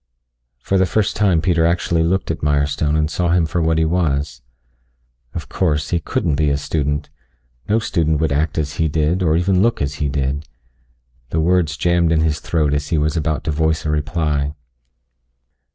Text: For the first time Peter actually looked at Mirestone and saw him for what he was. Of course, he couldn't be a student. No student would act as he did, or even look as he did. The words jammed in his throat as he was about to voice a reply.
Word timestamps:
For 0.57 0.79
the 0.79 0.87
first 0.87 1.15
time 1.15 1.41
Peter 1.43 1.63
actually 1.63 2.01
looked 2.01 2.31
at 2.31 2.41
Mirestone 2.41 2.97
and 2.97 3.07
saw 3.07 3.29
him 3.29 3.45
for 3.45 3.61
what 3.61 3.77
he 3.77 3.85
was. 3.85 4.41
Of 5.35 5.47
course, 5.47 5.91
he 5.91 5.99
couldn't 5.99 6.37
be 6.37 6.49
a 6.49 6.57
student. 6.57 7.11
No 7.69 7.77
student 7.77 8.19
would 8.19 8.31
act 8.31 8.57
as 8.57 8.77
he 8.77 8.87
did, 8.87 9.21
or 9.21 9.37
even 9.37 9.61
look 9.61 9.79
as 9.79 10.01
he 10.01 10.09
did. 10.09 10.49
The 11.29 11.39
words 11.39 11.77
jammed 11.77 12.11
in 12.11 12.21
his 12.21 12.39
throat 12.39 12.73
as 12.73 12.87
he 12.87 12.97
was 12.97 13.15
about 13.15 13.43
to 13.43 13.51
voice 13.51 13.85
a 13.85 13.91
reply. 13.91 14.55